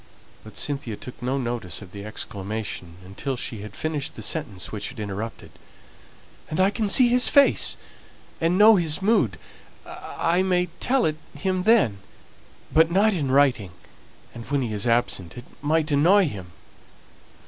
[0.43, 4.91] But Cynthia took no notice of the exclamation until she had finished the sentence which
[4.91, 5.51] it interrupted."
[6.49, 7.77] and I can see his face
[8.41, 9.37] and know his mood,
[9.85, 11.99] I may tell it him then;
[12.73, 13.73] but not in writing,
[14.33, 16.51] and when he is absent; it might annoy him."